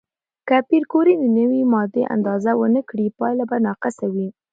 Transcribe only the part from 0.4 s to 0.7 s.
که